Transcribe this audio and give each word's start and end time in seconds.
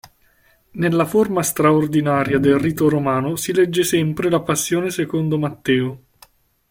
Nella 0.71 1.05
forma 1.05 1.43
straordinaria 1.43 2.39
del 2.39 2.57
rito 2.57 2.89
romano 2.89 3.35
si 3.35 3.53
legge 3.53 3.83
sempre 3.83 4.31
la 4.31 4.39
Passione 4.41 4.89
secondo 4.89 5.37
Matteo. 5.37 6.03